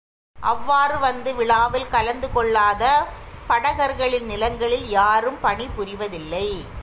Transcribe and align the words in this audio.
அவ்வாறு 0.37 0.99
வந்து 0.99 1.35
விழாவில் 1.35 1.89
கலந்து 1.89 2.31
கொள்ளாத 2.31 2.83
படகர்களின் 3.47 4.25
நிலங்களில் 4.25 4.87
யாரும் 4.89 5.37
பணி 5.41 5.67
புரிவதில்லை. 5.77 6.47